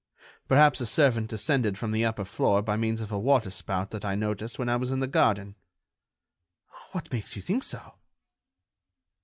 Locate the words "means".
2.75-3.01